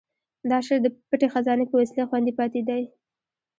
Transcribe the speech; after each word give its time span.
دا 0.49 0.57
شعر 0.65 0.79
د 0.83 0.87
پټې 1.09 1.27
خزانې 1.33 1.65
په 1.67 1.75
وسیله 1.81 2.07
خوندي 2.09 2.33
پاتې 2.39 2.61
دی. 2.67 2.83